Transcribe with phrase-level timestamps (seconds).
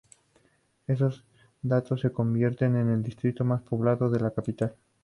[0.87, 1.23] Esos
[1.61, 4.73] datos le convierten en el Distrito más poblado de la capital.